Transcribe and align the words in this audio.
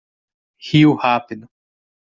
Rio 0.57 0.95
rápido 0.95 1.45